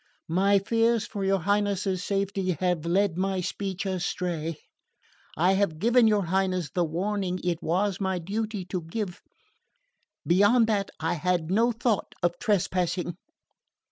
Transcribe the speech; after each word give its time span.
"My 0.33 0.57
fears 0.57 1.05
for 1.05 1.23
your 1.23 1.37
Highness's 1.37 2.03
safety 2.03 2.57
have 2.59 2.87
led 2.87 3.19
my 3.19 3.39
speech 3.39 3.85
astray. 3.85 4.57
I 5.37 5.51
have 5.53 5.77
given 5.77 6.07
your 6.07 6.23
Highness 6.23 6.71
the 6.71 6.83
warning 6.83 7.39
it 7.43 7.61
was 7.61 8.01
my 8.01 8.17
duty 8.17 8.65
to 8.65 8.81
give. 8.81 9.21
Beyond 10.25 10.65
that 10.65 10.89
I 10.99 11.13
had 11.13 11.51
no 11.51 11.71
thought 11.71 12.15
of 12.23 12.39
trespassing." 12.39 13.15